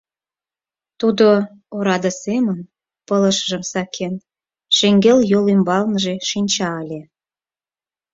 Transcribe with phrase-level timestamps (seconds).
[0.99, 1.27] Тудо,
[1.75, 2.59] ораде семын
[3.07, 4.13] пылышыжым сакен,
[4.75, 7.01] шеҥгел йол ӱмбалныже шинча ыле.